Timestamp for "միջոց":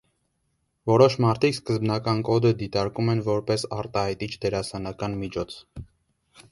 5.23-5.59